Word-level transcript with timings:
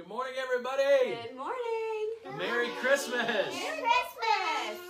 Good 0.00 0.08
morning, 0.08 0.32
everybody. 0.42 1.18
Good 1.28 1.36
morning. 1.36 2.38
Merry 2.38 2.70
Christmas. 2.80 3.26
Merry 3.26 3.82
Christmas. 3.82 4.80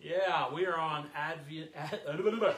Yeah, 0.00 0.50
we 0.50 0.64
are 0.64 0.78
on 0.78 1.08
Advent, 1.14 1.68
Advent 1.76 2.54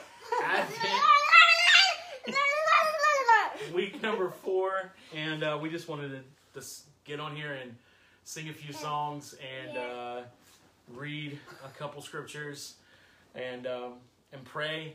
week 3.74 4.00
number 4.00 4.30
four, 4.30 4.92
and 5.12 5.42
uh, 5.42 5.58
we 5.60 5.70
just 5.70 5.88
wanted 5.88 6.22
to 6.54 6.60
get 7.04 7.18
on 7.18 7.34
here 7.34 7.54
and 7.54 7.74
sing 8.22 8.48
a 8.48 8.52
few 8.52 8.72
songs 8.72 9.34
and 9.42 9.76
uh, 9.76 10.20
read 10.94 11.36
a 11.64 11.76
couple 11.76 12.00
scriptures 12.00 12.74
and 13.34 13.66
um, 13.66 13.94
and 14.32 14.44
pray 14.44 14.94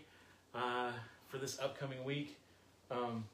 uh, 0.55 0.91
for 1.27 1.37
this 1.37 1.59
upcoming 1.59 2.01
week. 2.05 2.37
Um, 2.89 3.25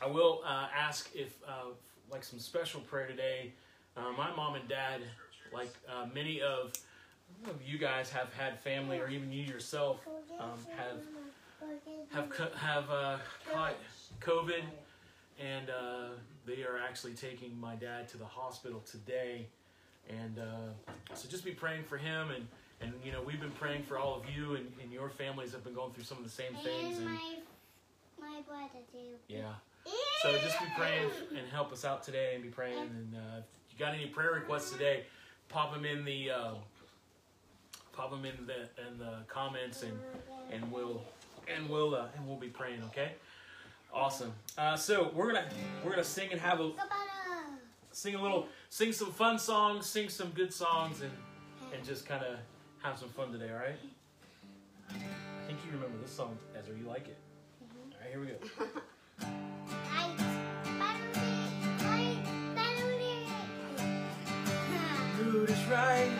I 0.00 0.06
will 0.06 0.40
uh, 0.42 0.68
ask 0.74 1.10
if 1.14 1.34
uh, 1.46 1.72
like 2.10 2.24
some 2.24 2.38
special 2.38 2.80
prayer 2.80 3.06
today. 3.06 3.52
Uh, 3.96 4.12
my 4.16 4.34
mom 4.34 4.54
and 4.54 4.68
dad, 4.68 5.00
like 5.52 5.72
uh, 5.88 6.06
many 6.14 6.40
of 6.40 6.72
you 7.64 7.78
guys, 7.78 8.10
have 8.10 8.32
had 8.34 8.58
family, 8.60 8.98
or 8.98 9.08
even 9.08 9.32
you 9.32 9.42
yourself, 9.44 10.00
um, 10.40 10.50
have 10.76 11.00
have 12.12 12.30
co- 12.30 12.56
have 12.56 12.90
uh, 12.90 13.16
caught 13.52 13.74
COVID, 14.20 14.62
and 15.38 15.70
uh, 15.70 16.08
they 16.46 16.62
are 16.62 16.78
actually 16.78 17.12
taking 17.12 17.58
my 17.60 17.74
dad 17.74 18.08
to 18.08 18.16
the 18.18 18.24
hospital 18.24 18.80
today. 18.90 19.46
And 20.08 20.38
uh, 20.38 20.94
so 21.14 21.28
just 21.28 21.44
be 21.44 21.52
praying 21.52 21.84
for 21.84 21.96
him, 21.98 22.30
and 22.30 22.46
and 22.80 22.92
you 23.04 23.12
know 23.12 23.22
we've 23.22 23.40
been 23.40 23.50
praying 23.52 23.82
for 23.84 23.98
all 23.98 24.16
of 24.16 24.24
you, 24.34 24.54
and, 24.54 24.66
and 24.82 24.90
your 24.92 25.08
families 25.10 25.52
have 25.52 25.62
been 25.62 25.74
going 25.74 25.92
through 25.92 26.04
some 26.04 26.18
of 26.18 26.24
the 26.24 26.30
same 26.30 26.52
things. 26.54 26.98
And 26.98 27.08
And 27.08 27.18
my, 28.18 28.28
my 28.28 28.40
brother 28.42 28.80
too. 28.90 29.16
yeah, 29.28 29.52
so 30.22 30.36
just 30.38 30.58
be 30.60 30.66
praying 30.76 31.10
and 31.30 31.46
help 31.50 31.72
us 31.72 31.84
out 31.84 32.02
today, 32.02 32.32
and 32.34 32.42
be 32.42 32.50
praying. 32.50 32.78
And 32.78 33.14
uh, 33.14 33.38
if 33.38 33.72
you 33.72 33.78
got 33.78 33.94
any 33.94 34.06
prayer 34.06 34.32
requests 34.32 34.70
today, 34.70 35.04
pop 35.48 35.72
them 35.72 35.84
in 35.84 36.04
the 36.04 36.30
uh, 36.30 36.54
pop 37.92 38.10
them 38.10 38.24
in 38.24 38.46
the 38.46 38.68
in 38.86 38.98
the 38.98 39.18
comments, 39.28 39.82
and 39.82 39.98
and 40.52 40.70
we'll 40.70 41.02
and 41.54 41.68
we'll 41.68 41.94
uh, 41.94 42.08
and 42.16 42.26
we'll 42.26 42.36
be 42.36 42.48
praying. 42.48 42.82
Okay, 42.84 43.12
awesome. 43.92 44.32
Uh, 44.58 44.76
so 44.76 45.10
we're 45.14 45.26
gonna 45.26 45.48
we're 45.84 45.90
gonna 45.90 46.04
sing 46.04 46.30
and 46.32 46.40
have 46.40 46.60
a 46.60 46.72
sing 47.92 48.14
a 48.14 48.22
little 48.22 48.46
sing 48.68 48.92
some 48.92 49.12
fun 49.12 49.38
songs, 49.38 49.86
sing 49.86 50.08
some 50.08 50.30
good 50.30 50.52
songs, 50.52 51.00
and 51.00 51.12
and 51.74 51.84
just 51.84 52.06
kind 52.06 52.24
of 52.24 52.36
have 52.82 52.98
some 52.98 53.08
fun 53.08 53.32
today. 53.32 53.50
All 53.50 53.58
right. 53.58 53.78
I 54.90 55.46
think 55.46 55.58
you 55.64 55.72
remember 55.72 55.96
this 56.02 56.12
song, 56.12 56.36
Ezra. 56.58 56.76
You 56.76 56.86
like 56.86 57.08
it? 57.08 57.16
All 57.62 58.00
right, 58.00 58.10
here 58.10 58.20
we 58.20 58.26
go. 58.26 58.80
Mood 65.40 65.48
is 65.48 65.66
right, 65.68 66.10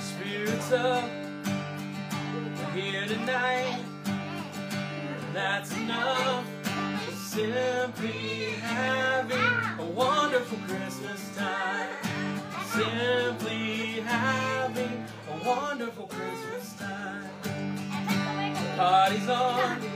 spirits 0.00 0.72
up. 0.72 1.04
We're 2.56 2.70
here 2.70 3.06
tonight. 3.06 3.84
That's 5.34 5.76
enough. 5.76 6.46
Simply 7.12 8.54
having 8.62 9.84
a 9.86 9.90
wonderful 9.90 10.56
Christmas 10.66 11.36
time. 11.36 11.90
Simply 12.72 14.00
having 14.00 15.04
a 15.30 15.46
wonderful 15.46 16.06
Christmas 16.06 16.72
time. 16.78 17.28
The 17.42 18.76
party's 18.78 19.28
on. 19.28 19.95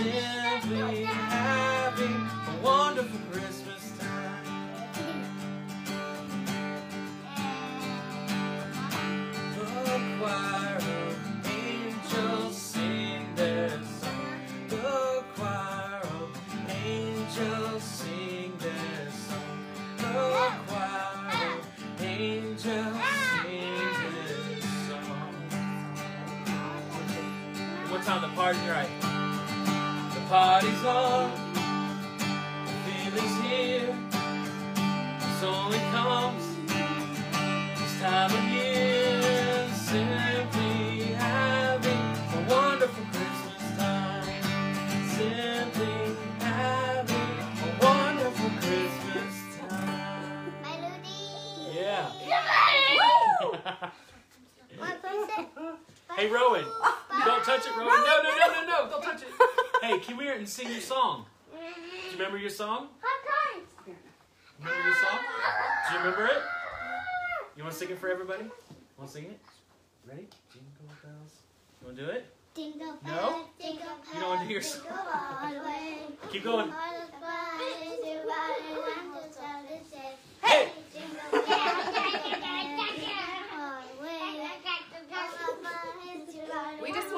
Simply 0.00 1.19
Hey, 59.90 59.98
come 59.98 60.20
here 60.20 60.34
and 60.34 60.48
sing 60.48 60.70
your 60.70 60.80
song. 60.80 61.26
Do 61.50 61.56
you 61.58 62.12
remember 62.12 62.38
your 62.38 62.48
song? 62.48 62.90
Remember 64.60 64.82
your 64.86 64.94
song? 64.94 65.18
Do 65.88 65.94
you 65.94 65.98
remember 65.98 66.26
it? 66.26 66.42
You 67.56 67.64
want 67.64 67.72
to 67.72 67.78
sing 67.80 67.90
it 67.90 67.98
for 67.98 68.08
everybody? 68.08 68.44
Want 68.96 69.10
to 69.10 69.16
sing 69.16 69.24
it? 69.24 69.40
Ready? 70.08 70.28
Jingle 70.52 70.94
bells. 71.02 71.32
You 71.80 71.86
want 71.88 71.98
to 71.98 72.04
do 72.06 72.10
it? 72.12 72.24
Jingle 72.54 72.86
No? 72.86 73.00
bells, 73.02 73.46
You 73.58 74.20
don't 74.20 74.28
want 74.28 74.42
to 74.42 74.46
bells, 74.46 74.46
hear 74.46 74.60
jingle 74.60 74.94
the 75.50 75.58
way. 75.66 75.98
Keep 76.30 76.44
going. 76.44 76.70
All 76.70 76.94
the 76.94 77.10
fun 77.18 77.60
is 77.82 77.98
to 77.98 78.12
ride 78.30 78.62
and 78.70 78.78
to 79.10 79.38
tell 79.40 79.58
the 79.64 79.74
day. 79.90 80.14
Hey! 80.40 80.68
Jingle 80.94 81.30
bells, 81.32 81.46
jingle 81.50 82.30
bells, 82.38 83.02
all 83.58 83.82
the 83.90 84.06
way. 84.06 84.22
All 84.22 85.26
the 85.50 85.66
fun 85.66 85.82
is 86.14 86.34
to 86.34 86.40
ride 86.54 86.78
We 86.80 86.92
just 86.92 87.10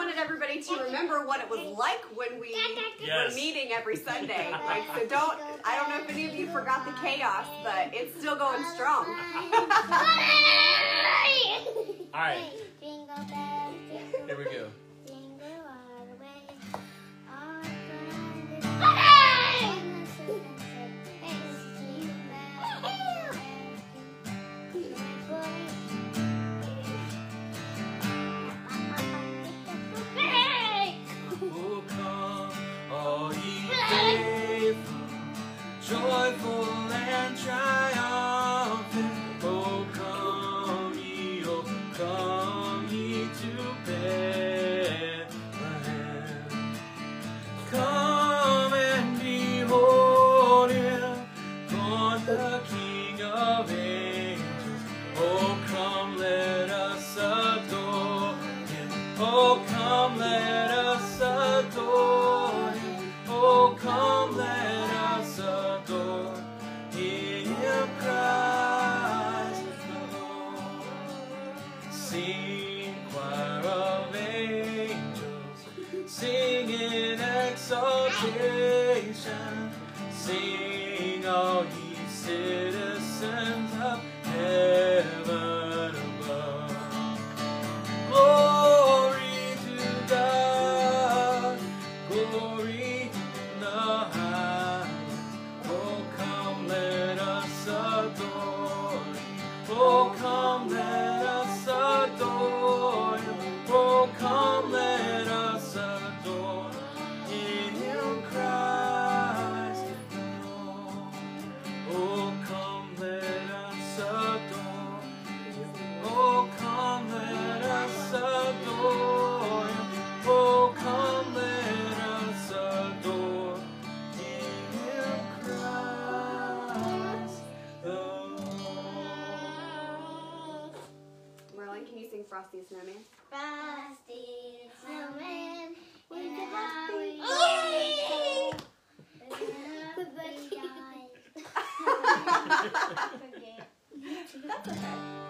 wanted 0.72 0.84
to 0.84 0.90
remember 0.90 1.26
what 1.26 1.40
it 1.40 1.48
was 1.50 1.78
like 1.78 2.00
when 2.16 2.40
we 2.40 2.54
Yes. 3.00 3.30
were 3.30 3.34
meeting 3.36 3.70
every 3.72 3.96
Sunday. 3.96 4.50
Like, 4.64 4.84
so 4.96 5.06
don't. 5.06 5.38
I 5.64 5.76
don't 5.76 5.88
know 5.90 6.04
if 6.04 6.10
any 6.10 6.26
of 6.28 6.34
you 6.34 6.46
forgot 6.50 6.84
the 6.86 6.92
chaos, 6.92 7.46
but 7.64 7.90
it's 7.92 8.18
still 8.18 8.36
going 8.36 8.64
strong. 8.74 9.04
All 12.14 12.20
right. 12.20 12.50
Jingle 12.80 13.06
bells, 13.16 13.74
jingle 13.90 14.26
Here 14.26 14.36
we 14.38 14.44
go. 14.44 14.68
Born 55.14 55.61
exaltation. 82.28 83.51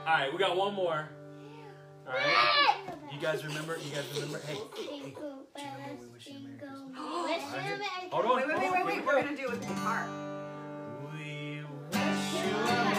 All 0.05 0.19
right, 0.19 0.33
we 0.33 0.39
got 0.39 0.57
one 0.57 0.75
more. 0.75 1.09
All 2.07 2.13
right. 2.13 2.77
You 3.13 3.21
guys 3.21 3.45
remember? 3.45 3.77
You 3.79 3.95
guys 3.95 4.05
remember? 4.15 4.41
Hey, 4.47 4.59
hold 8.11 8.27
on. 8.27 8.37
Wait, 8.37 8.47
wait, 8.49 8.59
wait, 8.59 8.73
wait, 8.73 8.85
wait. 8.87 9.07
We're 9.07 9.23
gonna 9.23 9.37
do 9.37 9.49
the 9.49 9.57
guitar. 9.57 10.09
We 11.15 11.63
wish 11.93 12.45
you 12.45 12.92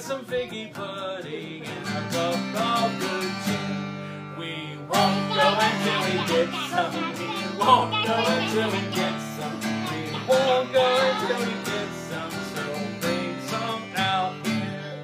some 0.00 0.24
figgy 0.24 0.72
pudding 0.72 1.62
and 1.62 1.86
a 1.88 2.10
cup 2.10 2.86
of 2.86 3.00
good 3.00 3.32
gin. 3.44 4.36
We 4.38 4.78
won't 4.88 5.34
go 5.36 5.46
until 5.60 6.00
we 6.06 6.14
get 6.26 6.48
some. 6.70 6.94
We 7.18 7.58
won't 7.58 8.06
go 8.06 8.16
until 8.16 8.70
we 8.70 8.80
get 8.94 9.20
some. 9.36 9.60
We 9.60 10.00
won't 10.26 10.72
go 10.72 10.86
until 11.04 11.40
we 11.46 11.52
get 11.64 11.88
some. 12.08 12.30
So 12.30 12.64
bring 13.02 13.40
some 13.42 13.82
out 13.96 14.32
here. 14.46 14.96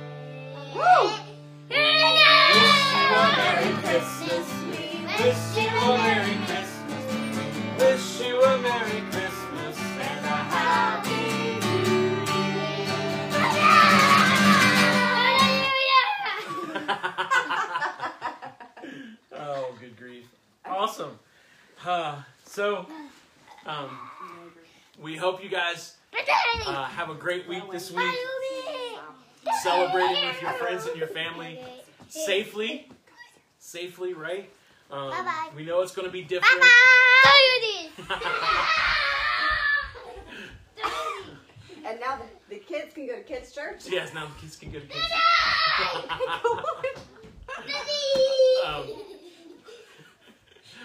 Woo! 0.75 1.10
Wish 1.69 2.87
you 2.94 3.04
a 3.12 3.32
Merry 3.37 3.72
Christmas. 3.82 4.48
We 4.64 5.25
Wish 5.25 5.56
you 5.56 5.65
so, 22.56 22.87
um, 23.67 23.99
we 24.99 25.14
hope 25.14 25.44
you 25.44 25.50
guys 25.50 25.97
uh, 26.67 26.85
have 26.85 27.11
a 27.11 27.14
great 27.14 27.47
week 27.47 27.62
this 27.70 27.91
week, 27.91 28.14
celebrating 29.62 30.26
with 30.26 30.41
your 30.41 30.53
friends 30.53 30.87
and 30.87 30.97
your 30.97 31.08
family 31.08 31.61
safely. 32.08 32.88
Safely, 33.58 34.14
right? 34.14 34.49
Um, 34.91 35.12
We 35.55 35.67
know 35.67 35.82
it's 35.82 35.94
going 35.94 36.06
to 36.06 36.12
be 36.12 36.23
different. 36.23 36.64
And 41.85 42.00
now 42.00 42.17
the, 42.17 42.25
the 42.55 42.61
kids 42.61 42.94
can 42.94 43.06
go 43.06 43.17
to 43.17 43.23
kids' 43.23 43.53
church. 43.53 43.82
yes, 43.88 44.14
now 44.14 44.26
the 44.26 44.32
kids 44.41 44.56
can 44.56 44.70
go 44.70 44.79
to 44.81 44.87
kids. 44.87 44.99
um, 48.67 48.87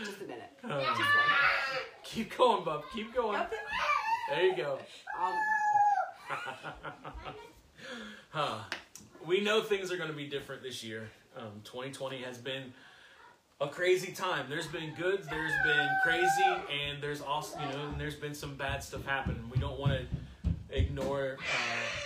Just 0.04 0.22
a 0.22 0.24
minute. 0.26 0.50
um, 0.64 0.72
keep 2.32 2.38
going, 2.38 2.64
bub. 2.64 2.84
Keep 2.94 3.14
going. 3.16 3.42
There 4.30 4.46
you 4.46 4.56
go. 4.56 4.80
Um, 5.22 5.34
huh. 8.30 8.58
We 9.26 9.42
know 9.42 9.62
things 9.62 9.92
are 9.92 9.98
going 9.98 10.10
to 10.10 10.16
be 10.16 10.28
different 10.28 10.64
this 10.64 10.84
year. 10.84 11.10
Um, 11.38 11.62
2020 11.64 12.22
has 12.24 12.38
been 12.38 12.74
a 13.60 13.68
crazy 13.68 14.12
time. 14.12 14.46
There's 14.50 14.68
been 14.68 14.94
good, 14.96 15.24
there's 15.30 15.54
been 15.64 15.90
crazy, 16.04 16.28
and 16.44 17.02
there's 17.02 17.22
also, 17.22 17.60
you 17.60 17.66
know, 17.78 17.90
and 17.90 18.02
there's 18.02 18.16
been 18.16 18.34
some 18.34 18.56
bad 18.56 18.84
stuff 18.84 19.06
happening. 19.06 19.44
We 19.54 19.62
don't 19.62 19.80
want 19.80 19.94
to 19.94 20.50
ignore 20.76 21.38
uh, 21.40 22.00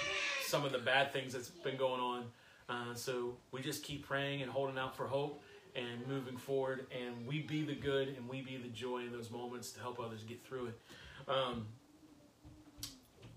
some 0.46 0.66
of 0.66 0.72
the 0.72 0.80
bad 0.80 1.14
things 1.14 1.34
that's 1.34 1.50
been 1.50 1.78
going 1.78 2.02
on. 2.02 2.24
Uh, 2.68 2.94
so 2.96 3.36
we 3.52 3.62
just 3.62 3.84
keep 3.84 4.06
praying 4.06 4.42
and 4.42 4.52
holding 4.52 4.78
out 4.78 4.98
for 4.98 5.08
hope 5.08 5.42
and 5.76 6.08
moving 6.08 6.38
forward, 6.38 6.88
and 6.92 7.28
we 7.28 7.42
be 7.42 7.64
the 7.64 7.76
good 7.76 8.10
and 8.10 8.28
we 8.30 8.42
be 8.42 8.58
the 8.58 8.70
joy 8.70 9.00
in 9.00 9.12
those 9.12 9.30
moments 9.30 9.72
to 9.72 9.80
help 9.82 10.00
others 10.00 10.24
get 10.24 10.44
through 10.46 10.68
it. 10.68 10.80
Um, 11.28 11.66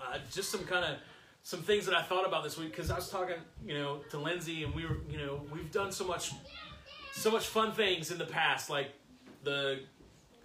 uh, 0.00 0.18
just 0.30 0.50
some 0.50 0.64
kind 0.64 0.84
of 0.84 0.98
some 1.42 1.62
things 1.62 1.86
that 1.86 1.94
I 1.94 2.02
thought 2.02 2.26
about 2.26 2.44
this 2.44 2.58
week 2.58 2.70
because 2.70 2.90
I 2.90 2.96
was 2.96 3.08
talking, 3.08 3.36
you 3.66 3.74
know, 3.74 4.00
to 4.10 4.18
Lindsay, 4.18 4.64
and 4.64 4.74
we 4.74 4.84
were, 4.84 4.98
you 5.10 5.18
know, 5.18 5.40
we've 5.52 5.72
done 5.72 5.92
so 5.92 6.06
much, 6.06 6.32
so 7.12 7.30
much 7.30 7.46
fun 7.46 7.72
things 7.72 8.10
in 8.10 8.18
the 8.18 8.26
past, 8.26 8.68
like 8.68 8.88
the 9.44 9.80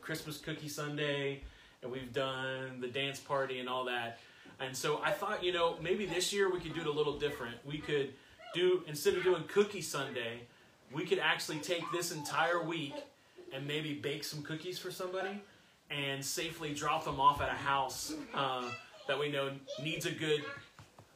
Christmas 0.01 0.37
cookie 0.37 0.69
Sunday, 0.69 1.41
and 1.81 1.91
we've 1.91 2.13
done 2.13 2.79
the 2.79 2.87
dance 2.87 3.19
party 3.19 3.59
and 3.59 3.67
all 3.67 3.85
that. 3.85 4.19
And 4.59 4.75
so 4.75 5.01
I 5.03 5.11
thought, 5.11 5.43
you 5.43 5.51
know, 5.51 5.75
maybe 5.81 6.05
this 6.05 6.31
year 6.31 6.51
we 6.51 6.59
could 6.59 6.73
do 6.73 6.81
it 6.81 6.87
a 6.87 6.91
little 6.91 7.19
different. 7.19 7.57
We 7.65 7.79
could 7.79 8.13
do 8.53 8.83
instead 8.87 9.15
of 9.15 9.23
doing 9.23 9.43
cookie 9.47 9.81
Sunday, 9.81 10.47
we 10.93 11.05
could 11.05 11.19
actually 11.19 11.59
take 11.59 11.83
this 11.91 12.11
entire 12.11 12.61
week 12.61 12.93
and 13.51 13.65
maybe 13.67 13.93
bake 13.93 14.23
some 14.23 14.43
cookies 14.43 14.77
for 14.79 14.91
somebody 14.91 15.41
and 15.89 16.23
safely 16.23 16.73
drop 16.73 17.05
them 17.05 17.19
off 17.19 17.41
at 17.41 17.49
a 17.49 17.53
house 17.53 18.13
uh, 18.33 18.69
that 19.07 19.19
we 19.19 19.29
know 19.29 19.51
needs 19.81 20.05
a 20.05 20.11
good 20.11 20.43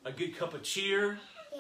a 0.06 0.12
good 0.12 0.38
cup 0.38 0.54
of 0.54 0.64
cheer, 0.64 1.20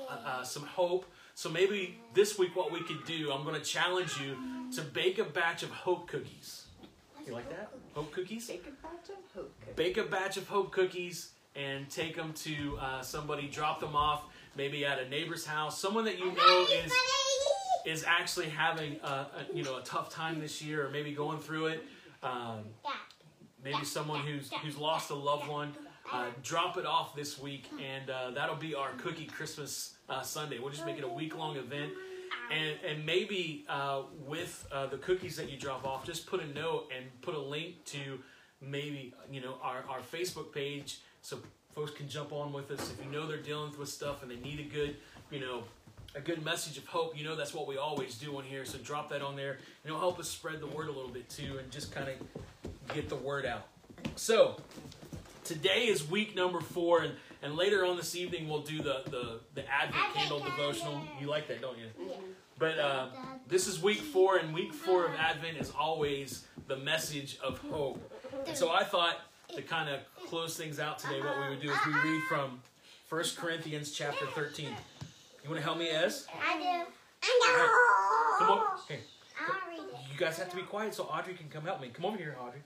uh, 0.10 0.18
uh, 0.26 0.44
some 0.44 0.64
hope. 0.64 1.06
So 1.34 1.50
maybe 1.50 2.00
this 2.14 2.40
week 2.40 2.56
what 2.56 2.72
we 2.72 2.82
could 2.82 3.04
do, 3.06 3.32
I'm 3.32 3.44
going 3.44 3.60
to 3.60 3.66
challenge 3.66 4.18
you 4.22 4.38
to 4.76 4.82
bake 4.82 5.20
a 5.20 5.26
batch 5.26 5.64
of 5.64 5.70
hope 5.70 6.08
cookies. 6.08 6.68
You 7.26 7.34
like 7.34 7.50
that? 7.50 7.72
Hope 7.94 8.12
cookies? 8.14 8.48
Bake 8.48 8.66
a 8.68 8.88
batch 8.88 9.10
of 9.10 9.16
hope 9.36 9.54
cookies. 9.60 9.76
Bake 9.76 9.98
a 9.98 10.04
batch 10.04 10.38
of 10.38 10.48
hope 10.48 10.72
cookies 10.72 11.32
and 11.56 11.90
take 11.90 12.16
them 12.16 12.32
to 12.34 12.78
uh, 12.80 13.02
somebody, 13.02 13.48
drop 13.50 13.82
them 13.82 13.96
off 13.96 14.24
maybe 14.56 14.86
at 14.86 15.00
a 15.00 15.08
neighbor's 15.08 15.46
house, 15.46 15.80
someone 15.80 16.06
that 16.06 16.18
you 16.18 16.32
know 16.32 16.66
is 16.72 16.92
is 17.88 18.03
actually 18.06 18.50
having 18.50 18.98
a, 19.01 19.08
a 19.08 19.27
you 19.53 19.63
know 19.63 19.77
a 19.77 19.82
tough 19.82 20.10
time 20.10 20.41
this 20.41 20.62
year 20.62 20.86
or 20.86 20.89
maybe 20.89 21.13
going 21.13 21.39
through 21.39 21.67
it. 21.67 21.84
Um, 22.22 22.65
maybe 23.63 23.86
someone 23.86 24.20
who's 24.20 24.51
who's 24.62 24.77
lost 24.77 25.10
a 25.10 25.15
loved 25.15 25.48
one. 25.48 25.74
Uh, 26.12 26.27
drop 26.41 26.77
it 26.77 26.86
off 26.86 27.15
this 27.15 27.38
week, 27.38 27.65
and 27.84 28.10
uh, 28.10 28.32
that'll 28.32 28.56
be 28.56 28.74
our 28.74 28.91
Cookie 28.98 29.25
Christmas 29.25 29.96
uh, 30.10 30.22
Sunday. 30.22 30.58
We'll 30.58 30.72
just 30.72 30.86
make 30.86 30.98
it 30.98 31.03
a 31.03 31.08
week 31.08 31.38
long 31.38 31.58
event, 31.58 31.91
and 32.51 32.75
and 32.86 33.06
maybe 33.06 33.65
uh, 33.70 34.03
with 34.25 34.67
uh, 34.72 34.88
the 34.88 34.98
cookies 34.98 35.36
that 35.38 35.50
you 35.50 35.58
drop 35.58 35.86
off, 35.86 36.06
just 36.06 36.27
put 36.27 36.41
a 36.41 36.48
note 36.48 36.91
and 36.96 37.06
put 37.22 37.36
a 37.36 37.41
link 37.41 37.84
to 37.86 38.20
maybe 38.62 39.13
you 39.32 39.41
know 39.41 39.56
our 39.62 39.84
our 39.89 40.00
Facebook 40.00 40.53
page 40.53 41.00
so 41.22 41.39
folks 41.74 41.91
can 41.91 42.08
jump 42.10 42.34
on 42.34 42.51
with 42.51 42.72
us 42.72 42.91
if 42.91 43.06
you 43.06 43.12
know 43.12 43.27
they're 43.27 43.38
dealing 43.38 43.72
with 43.77 43.89
stuff 43.89 44.24
and 44.24 44.32
they 44.32 44.38
need 44.38 44.60
a 44.60 44.63
good 44.63 44.96
you 45.29 45.39
know 45.39 45.63
a 46.18 46.22
good 46.22 46.44
message 46.44 46.78
of 46.78 46.86
hope. 46.88 47.18
You 47.18 47.24
know 47.24 47.36
that's 47.36 47.54
what 47.54 47.68
we 47.68 47.78
always 47.78 48.16
do 48.16 48.38
on 48.38 48.44
here. 48.44 48.66
So 48.66 48.78
drop 48.80 49.10
that 49.10 49.22
on 49.22 49.36
there, 49.36 49.52
and 49.52 49.60
it'll 49.86 50.00
help 50.00 50.20
us 50.20 50.28
spread 50.28 50.60
the 50.60 50.68
word 50.68 50.88
a 50.88 50.92
little 50.92 51.10
bit 51.12 51.30
too, 51.30 51.60
and 51.60 51.72
just 51.72 51.92
kind 51.92 52.10
of 52.10 52.94
get 52.94 53.08
the 53.08 53.16
word 53.16 53.46
out. 53.46 53.68
So 54.16 54.58
today 55.44 55.86
is 55.88 56.10
week 56.10 56.36
number 56.36 56.60
four, 56.60 57.04
and, 57.04 57.14
and 57.44 57.56
later 57.56 57.86
on 57.86 57.98
this 57.98 58.16
evening 58.16 58.50
we'll 58.50 58.64
do 58.64 58.78
the 58.78 59.04
the, 59.06 59.40
the 59.54 59.72
Advent 59.72 60.14
candle 60.16 60.40
devotional. 60.40 61.02
You 61.22 61.28
like 61.28 61.48
that, 61.50 61.62
don't 61.62 61.78
you? 61.78 61.86
But 62.60 62.80
uh, 62.80 63.08
this 63.48 63.68
is 63.68 63.82
week 63.82 64.00
four, 64.00 64.38
and 64.38 64.54
week 64.54 64.74
four 64.74 65.06
of 65.06 65.12
Advent 65.14 65.58
is 65.58 65.72
always 65.78 66.48
the 66.68 66.78
message 66.78 67.38
of 67.44 67.60
hope. 67.70 68.02
And 68.48 68.58
so 68.58 68.72
I 68.72 68.84
thought 68.84 69.22
to 69.56 69.62
kind 69.62 69.90
of 69.90 70.00
close 70.28 70.58
things 70.58 70.80
out 70.80 70.98
today, 70.98 71.22
what 71.22 71.40
we 71.40 71.50
would 71.50 71.62
do 71.62 71.70
is 71.70 71.78
we 71.86 71.94
read 71.94 72.24
from 72.24 72.60
1 73.10 73.24
Corinthians 73.38 73.92
chapter 73.92 74.26
13. 74.26 74.70
You 75.48 75.54
want 75.54 75.62
to 75.62 75.66
help 75.66 75.77
me, 75.77 75.89
Ez? 75.89 76.27
I 76.46 76.58
do. 76.58 76.92
I 77.24 78.38
know. 78.38 78.46
Come 78.46 78.58
on. 78.58 78.68
Hey, 78.89 79.00
I'll 79.39 79.72
read 79.72 79.80
it. 79.80 79.96
you 80.12 80.18
guys 80.18 80.38
have 80.39 80.50
to 80.50 80.58
be 80.58 80.63
quiet 80.63 80.94
so 80.94 81.04
Audrey 81.04 81.36
can 81.36 81.48
come 81.48 81.63
help 81.63 81.80
me. 81.80 81.88
Come 81.88 82.04
over 82.04 82.18
here, 82.18 82.36
Audrey. 82.38 82.60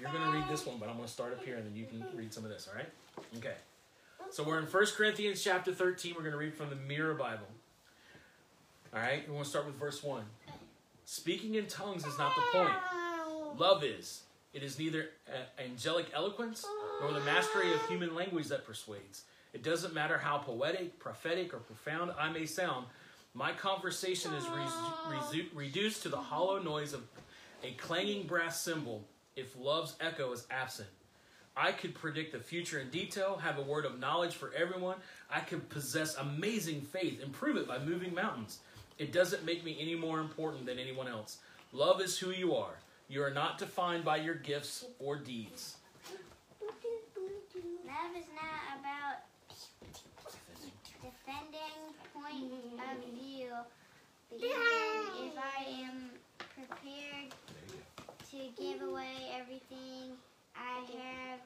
You're 0.00 0.10
going 0.10 0.24
to 0.24 0.30
read 0.30 0.48
this 0.48 0.64
one, 0.64 0.78
but 0.78 0.88
I'm 0.88 0.96
going 0.96 1.06
to 1.06 1.12
start 1.12 1.34
up 1.34 1.44
here 1.44 1.56
and 1.56 1.66
then 1.66 1.76
you 1.76 1.84
can 1.84 2.02
read 2.16 2.32
some 2.32 2.44
of 2.44 2.50
this, 2.50 2.66
all 2.66 2.74
right? 2.74 2.88
Okay. 3.36 3.56
So 4.30 4.42
we're 4.42 4.58
in 4.58 4.64
1 4.64 4.86
Corinthians 4.96 5.44
chapter 5.44 5.74
13. 5.74 6.14
We're 6.14 6.22
going 6.22 6.32
to 6.32 6.38
read 6.38 6.54
from 6.54 6.70
the 6.70 6.76
Mirror 6.76 7.14
Bible. 7.14 7.46
All 8.94 9.00
right? 9.00 9.28
We 9.28 9.34
want 9.34 9.44
to 9.44 9.50
start 9.50 9.66
with 9.66 9.74
verse 9.74 10.02
1. 10.02 10.22
Speaking 11.04 11.56
in 11.56 11.66
tongues 11.66 12.06
is 12.06 12.16
not 12.16 12.32
the 12.34 12.58
point. 12.58 13.58
Love 13.58 13.84
is. 13.84 14.22
It 14.54 14.62
is 14.62 14.78
neither 14.78 15.10
uh, 15.28 15.62
angelic 15.62 16.06
eloquence 16.14 16.64
nor 17.00 17.12
the 17.12 17.20
mastery 17.20 17.72
of 17.72 17.86
human 17.88 18.14
language 18.14 18.48
that 18.48 18.66
persuades. 18.66 19.24
It 19.52 19.62
doesn't 19.62 19.94
matter 19.94 20.18
how 20.18 20.38
poetic, 20.38 20.98
prophetic, 20.98 21.52
or 21.54 21.58
profound 21.58 22.12
I 22.18 22.30
may 22.30 22.46
sound. 22.46 22.86
My 23.34 23.52
conversation 23.52 24.32
is 24.34 24.46
res- 24.48 24.70
resu- 25.08 25.46
reduced 25.54 26.02
to 26.02 26.08
the 26.08 26.16
hollow 26.16 26.60
noise 26.60 26.92
of 26.92 27.02
a 27.62 27.72
clanging 27.72 28.26
brass 28.26 28.60
cymbal 28.60 29.04
if 29.36 29.56
love's 29.58 29.96
echo 30.00 30.32
is 30.32 30.46
absent. 30.50 30.88
I 31.56 31.72
could 31.72 31.94
predict 31.94 32.32
the 32.32 32.38
future 32.38 32.78
in 32.78 32.90
detail, 32.90 33.36
have 33.42 33.58
a 33.58 33.62
word 33.62 33.84
of 33.84 33.98
knowledge 33.98 34.34
for 34.34 34.52
everyone. 34.54 34.96
I 35.30 35.40
could 35.40 35.68
possess 35.68 36.16
amazing 36.16 36.82
faith 36.82 37.22
and 37.22 37.32
prove 37.32 37.56
it 37.56 37.66
by 37.66 37.78
moving 37.78 38.14
mountains. 38.14 38.60
It 38.98 39.12
doesn't 39.12 39.44
make 39.44 39.64
me 39.64 39.76
any 39.80 39.94
more 39.94 40.20
important 40.20 40.66
than 40.66 40.78
anyone 40.78 41.08
else. 41.08 41.38
Love 41.72 42.00
is 42.00 42.18
who 42.18 42.30
you 42.30 42.54
are. 42.54 42.78
You 43.08 43.22
are 43.22 43.30
not 43.30 43.58
defined 43.58 44.04
by 44.04 44.18
your 44.18 44.36
gifts 44.36 44.84
or 44.98 45.16
deeds. 45.16 45.76
Love 46.62 48.16
is 48.16 48.26
not 48.34 48.78
about 48.78 49.24
defending 51.02 51.94
point 52.14 52.52
of 52.78 53.20
view. 53.20 53.48
Because 54.28 54.29
if 54.42 55.32
I 55.38 55.64
am 55.82 56.10
prepared 56.38 57.32
to 58.30 58.62
give 58.62 58.82
away 58.82 59.30
everything 59.38 60.16
I 60.56 60.80
have, 60.98 61.40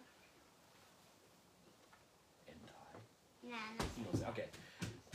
nah, 3.42 3.84
no. 3.98 4.28
Okay. 4.28 4.44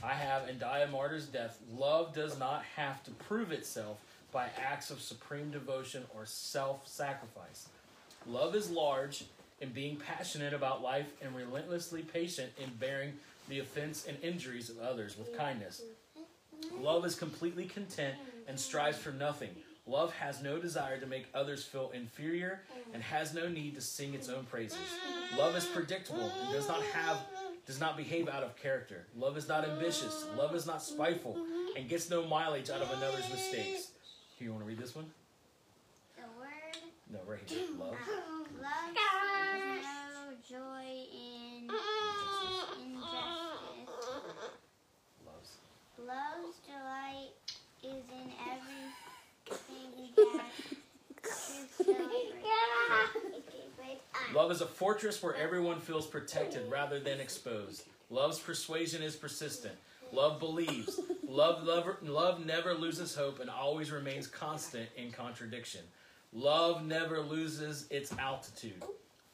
I 0.02 0.14
have 0.14 0.48
and 0.48 0.60
die 0.60 0.80
a 0.80 0.88
martyr's 0.88 1.26
death. 1.26 1.60
Love 1.78 2.14
does 2.14 2.40
not 2.40 2.64
have 2.76 3.04
to 3.04 3.12
prove 3.12 3.52
itself 3.52 4.00
by 4.32 4.48
acts 4.58 4.92
of 4.92 5.02
supreme 5.02 5.52
devotion 5.52 6.04
or 6.16 6.26
self 6.26 6.88
sacrifice. 6.88 7.68
Love 8.28 8.56
is 8.56 8.70
large 8.70 9.26
in 9.60 9.70
being 9.70 9.98
passionate 9.98 10.54
about 10.54 10.82
life 10.82 11.08
and 11.22 11.36
relentlessly 11.36 12.02
patient 12.02 12.52
in 12.58 12.70
bearing 12.80 13.14
the 13.50 13.60
offense 13.60 14.06
and 14.08 14.18
injuries 14.22 14.70
of 14.70 14.80
others 14.80 15.18
with 15.18 15.36
kindness. 15.38 15.82
Love 16.80 17.06
is 17.06 17.16
completely 17.16 17.66
content 17.66 18.16
and 18.48 18.60
strives 18.60 18.98
for 18.98 19.12
nothing. 19.12 19.50
Love 19.86 20.14
has 20.14 20.42
no 20.44 20.60
desire 20.60 21.00
to 21.00 21.08
make 21.08 21.26
others 21.34 21.64
feel 21.64 21.92
inferior 21.96 22.62
and 22.94 23.02
has 23.02 23.34
no 23.34 23.50
need 23.50 23.74
to 23.74 23.82
sing 23.82 24.14
its 24.14 24.30
own 24.30 24.46
praises. 24.46 24.78
Love 25.38 25.56
is 25.56 25.66
predictable 25.66 26.32
and 26.44 26.54
does 26.54 26.68
not 26.68 26.84
have 26.84 27.18
does 27.66 27.80
not 27.80 27.98
behave 27.98 28.28
out 28.28 28.42
of 28.42 28.56
character. 28.56 29.06
Love 29.16 29.38
is 29.38 29.48
not 29.48 29.68
ambitious. 29.68 30.26
Love 30.36 30.56
is 30.56 30.66
not 30.66 30.82
spiteful 30.82 31.38
and 31.78 31.88
gets 31.88 32.10
no 32.10 32.26
mileage 32.26 32.70
out 32.70 32.82
of 32.82 32.92
another's 32.98 33.30
mistakes. 33.30 33.92
Here, 34.38 34.48
you 34.48 34.52
want 34.52 34.64
to 34.64 34.68
read 34.68 34.80
this 34.80 34.96
one? 34.96 35.06
The 36.16 36.24
word 36.40 36.50
No, 37.12 37.20
right 37.28 37.40
here. 37.46 37.66
Love. 37.78 37.92
love 38.62 38.96
no 39.84 40.34
joy 40.48 41.06
in 41.14 41.70
injustice. 42.82 43.00
Loves. 45.26 45.58
Love's 46.00 46.58
delight 46.66 47.34
is 47.84 47.92
in 47.92 48.32
everything. 48.52 50.40
Love 54.34 54.52
is 54.52 54.62
a 54.62 54.66
fortress 54.66 55.22
where 55.24 55.36
everyone 55.36 55.80
feels 55.80 56.06
protected 56.06 56.70
rather 56.70 57.00
than 57.00 57.20
exposed. 57.20 57.84
Love's 58.10 58.40
persuasion 58.40 59.02
is 59.02 59.16
persistent. 59.16 59.74
Love 60.12 60.40
believes. 60.40 61.00
Love, 61.28 61.64
love, 61.64 61.88
love 62.04 62.46
never 62.46 62.74
loses 62.74 63.16
hope 63.16 63.40
and 63.40 63.50
always 63.50 63.92
remains 63.92 64.28
constant 64.28 64.90
in 64.98 65.12
contradiction. 65.12 65.82
Love 66.34 66.86
never 66.86 67.22
loses 67.22 67.88
its 67.90 68.12
altitude. 68.18 68.84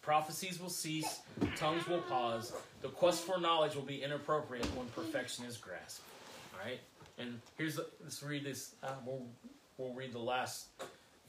Prophecies 0.02 0.62
will 0.62 0.70
cease, 0.70 1.22
tongues 1.56 1.88
will 1.88 2.02
pause. 2.02 2.54
The 2.82 2.90
quest 2.90 3.24
for 3.24 3.40
knowledge 3.40 3.76
will 3.76 3.82
be 3.84 4.04
inappropriate 4.04 4.66
when 4.76 4.88
perfection 4.88 5.46
is 5.46 5.58
grasped. 5.58 6.02
All 6.54 6.60
right, 6.66 6.80
and 7.18 7.40
here's 7.58 7.80
let's 8.04 8.22
read 8.24 8.44
this. 8.44 8.76
Uh, 8.84 8.90
we'll 9.06 9.26
we'll 9.78 9.94
read 9.94 10.14
the 10.14 10.20
last 10.20 10.68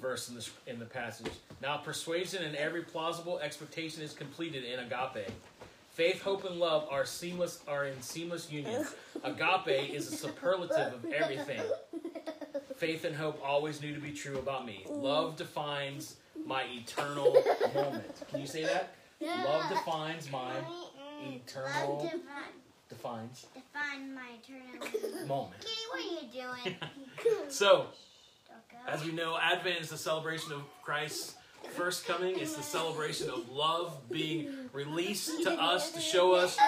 verse 0.00 0.28
in 0.28 0.35
this 0.35 0.50
in 0.66 0.78
the 0.78 0.85
passage. 0.85 1.33
Now 1.62 1.76
persuasion 1.78 2.43
and 2.45 2.57
every 2.57 2.83
plausible 2.83 3.38
expectation 3.38 4.02
is 4.02 4.12
completed 4.12 4.64
in 4.64 4.81
agape. 4.81 5.31
Faith, 5.90 6.21
hope, 6.21 6.45
and 6.45 6.61
love 6.61 6.87
are 6.90 7.07
seamless 7.07 7.61
are 7.66 7.87
in 7.87 8.00
seamless 8.02 8.50
union. 8.52 8.87
Agape 9.25 9.95
is 9.95 10.12
a 10.12 10.16
superlative 10.16 10.93
of 10.93 11.12
everything. 11.12 11.62
Faith 12.76 13.07
and 13.07 13.16
hope 13.16 13.40
always 13.43 13.81
knew 13.81 13.95
to 13.95 14.00
be 14.00 14.12
true 14.12 14.37
about 14.38 14.66
me. 14.66 14.85
Love 14.90 15.37
defines 15.37 16.16
my 16.45 16.64
eternal 16.71 17.33
moment. 17.75 18.28
Can 18.28 18.40
you 18.40 18.47
say 18.47 18.64
that? 18.64 18.95
Love 19.23 19.71
defines 19.71 20.31
my 20.31 20.52
eternal 21.23 22.11
defines 22.88 23.47
define 23.55 24.14
my 24.14 24.28
eternal. 24.43 25.26
moment. 25.26 25.61
Kitty, 25.61 25.76
what 25.90 26.00
are 26.00 26.02
you 26.02 26.64
doing? 26.64 26.76
So, 27.49 27.87
as 28.87 29.05
we 29.05 29.12
know, 29.12 29.38
Advent 29.40 29.81
is 29.81 29.90
the 29.90 29.97
celebration 29.97 30.52
of 30.52 30.62
Christ's 30.83 31.35
first 31.71 32.07
coming. 32.07 32.38
It's 32.38 32.55
the 32.55 32.62
celebration 32.62 33.31
of 33.31 33.49
love 33.50 33.97
being 34.11 34.69
released 34.73 35.43
to 35.45 35.52
us 35.52 35.93
to 35.93 36.00
show 36.00 36.33
us 36.33 36.59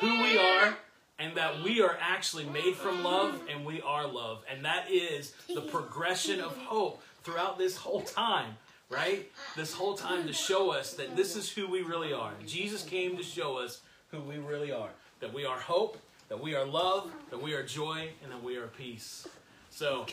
who 0.00 0.22
we 0.22 0.38
are 0.38 0.76
and 1.18 1.36
that 1.36 1.62
we 1.62 1.82
are 1.82 1.98
actually 2.00 2.46
made 2.46 2.74
from 2.74 3.04
love 3.04 3.40
and 3.50 3.64
we 3.64 3.80
are 3.82 4.06
love. 4.06 4.42
And 4.50 4.64
that 4.64 4.90
is 4.90 5.34
the 5.54 5.60
progression 5.60 6.40
of 6.40 6.56
hope 6.56 7.02
throughout 7.22 7.58
this 7.58 7.76
whole 7.76 8.00
time, 8.00 8.56
right? 8.88 9.30
This 9.56 9.72
whole 9.72 9.94
time 9.94 10.26
to 10.26 10.32
show 10.32 10.70
us 10.70 10.94
that 10.94 11.16
this 11.16 11.36
is 11.36 11.50
who 11.50 11.68
we 11.68 11.82
really 11.82 12.12
are. 12.12 12.32
Jesus 12.46 12.82
came 12.82 13.16
to 13.16 13.22
show 13.22 13.58
us 13.58 13.80
who 14.10 14.20
we 14.20 14.38
really 14.38 14.72
are. 14.72 14.90
That 15.20 15.34
we 15.34 15.44
are 15.44 15.58
hope, 15.58 15.98
that 16.28 16.40
we 16.42 16.54
are 16.54 16.64
love, 16.64 17.10
that 17.30 17.40
we 17.42 17.52
are 17.54 17.62
joy, 17.62 18.08
and 18.22 18.32
that 18.32 18.42
we 18.42 18.56
are 18.56 18.68
peace. 18.68 19.28
So, 19.68 20.06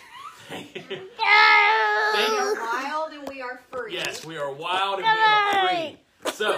thank 0.50 0.76
you. 0.76 0.82
We 0.90 0.98
Thank 2.14 2.30
you. 2.30 2.36
are 2.38 2.56
wild 2.56 3.14
and 3.14 3.28
we 3.28 3.42
are 3.42 3.60
free. 3.72 3.94
Yes, 3.94 4.26
we 4.26 4.38
are 4.38 4.52
wild 4.52 5.00
and 5.00 5.04
we 5.04 5.10
are 5.10 5.68
free. 5.68 5.98
So, 6.34 6.58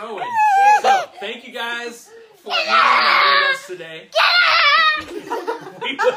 Rowan. 0.00 0.26
So, 0.82 1.04
thank 1.20 1.46
you 1.46 1.52
guys 1.52 2.10
for 2.42 2.52
hanging 2.52 2.72
out 2.72 3.48
with 3.50 3.56
us 3.56 3.66
today. 3.66 4.08
We 5.82 5.96
will, 5.96 6.16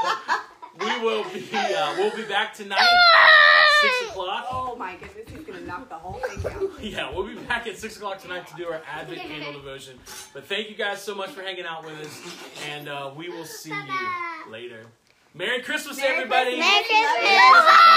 we 0.79 0.99
will 1.05 1.23
be 1.33 1.45
uh, 1.53 1.95
we'll 1.97 2.15
be 2.15 2.23
back 2.23 2.53
tonight 2.53 2.79
at 2.79 3.81
six 3.81 4.09
o'clock. 4.11 4.45
Oh 4.49 4.75
my 4.77 4.95
goodness, 4.95 5.29
knock 5.73 5.89
the 5.89 5.95
whole 5.95 6.13
thing 6.13 6.39
down. 6.41 6.69
Yeah, 6.81 7.11
we'll 7.13 7.25
be 7.27 7.35
back 7.35 7.67
at 7.67 7.77
six 7.77 7.97
o'clock 7.97 8.21
tonight 8.21 8.45
to 8.47 8.55
do 8.55 8.65
our 8.67 8.81
Advent 8.87 9.21
candle 9.21 9.53
devotion. 9.53 9.97
But 10.33 10.45
thank 10.45 10.69
you 10.69 10.75
guys 10.75 11.01
so 11.01 11.15
much 11.15 11.29
for 11.31 11.41
hanging 11.41 11.65
out 11.65 11.85
with 11.85 11.99
us, 11.99 12.21
and 12.69 12.89
uh, 12.89 13.11
we 13.15 13.29
will 13.29 13.45
see 13.45 13.69
you 13.71 14.51
later. 14.51 14.85
Merry 15.33 15.61
Christmas, 15.61 15.97
Merry 15.97 16.15
everybody! 16.17 16.59
Merry 16.59 16.83
Christmas. 16.83 17.17
Christmas. 17.17 17.93